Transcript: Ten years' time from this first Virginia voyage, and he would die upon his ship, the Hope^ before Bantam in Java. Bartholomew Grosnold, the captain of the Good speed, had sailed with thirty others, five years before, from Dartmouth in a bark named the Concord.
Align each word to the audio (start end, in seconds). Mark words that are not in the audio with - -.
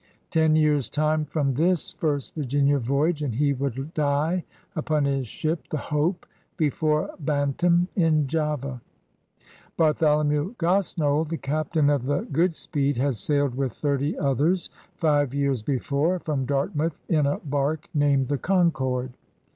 Ten 0.31 0.55
years' 0.55 0.89
time 0.89 1.25
from 1.25 1.53
this 1.53 1.91
first 1.93 2.33
Virginia 2.33 2.79
voyage, 2.79 3.21
and 3.21 3.35
he 3.35 3.53
would 3.53 3.93
die 3.93 4.43
upon 4.75 5.05
his 5.05 5.27
ship, 5.27 5.67
the 5.69 5.77
Hope^ 5.77 6.23
before 6.57 7.11
Bantam 7.19 7.87
in 7.95 8.25
Java. 8.25 8.81
Bartholomew 9.77 10.55
Grosnold, 10.57 11.29
the 11.29 11.37
captain 11.37 11.91
of 11.91 12.05
the 12.05 12.21
Good 12.31 12.55
speed, 12.55 12.97
had 12.97 13.15
sailed 13.17 13.53
with 13.53 13.73
thirty 13.73 14.17
others, 14.17 14.71
five 14.95 15.35
years 15.35 15.61
before, 15.61 16.17
from 16.17 16.47
Dartmouth 16.47 16.99
in 17.07 17.27
a 17.27 17.37
bark 17.37 17.87
named 17.93 18.27
the 18.29 18.39
Concord. 18.39 19.13